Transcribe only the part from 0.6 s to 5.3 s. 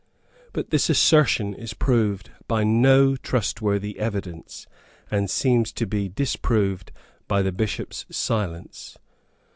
this assertion is proved by no trustworthy evidence, and